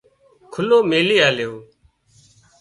کُلو 0.53 0.77
ميلي 0.89 1.17
آليو 1.29 1.53